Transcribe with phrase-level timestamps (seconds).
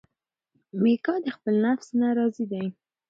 [0.81, 2.65] میکا د خپل نفس نه راضي دی.